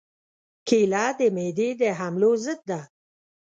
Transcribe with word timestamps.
کېله 0.67 1.05
د 1.17 1.21
معدې 1.35 1.69
د 1.79 1.83
حملو 1.99 2.31
ضد 2.43 2.59
ده. 2.69 2.79